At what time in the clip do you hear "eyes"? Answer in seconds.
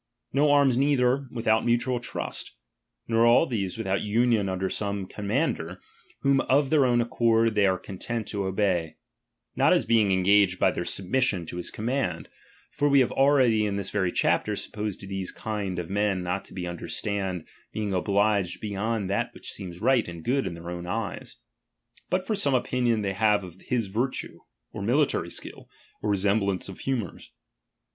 20.87-21.35